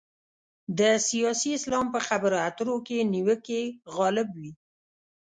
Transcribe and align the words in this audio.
د 0.79 0.81
سیاسي 1.07 1.49
اسلام 1.57 1.85
په 1.93 1.99
خبرو 2.07 2.37
اترو 2.47 2.75
کې 2.87 2.97
نیوکې 3.13 3.61
غالب 3.95 4.27
وي. 4.39 4.51